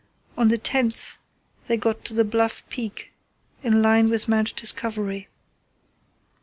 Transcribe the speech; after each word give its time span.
On 0.35 0.47
the 0.47 0.57
10th 0.57 1.19
they 1.67 1.77
got 1.77 2.05
the 2.05 2.23
Bluff 2.23 2.67
Peak 2.69 3.11
in 3.61 3.83
line 3.83 4.09
with 4.09 4.27
Mount 4.27 4.55
Discovery. 4.55 5.27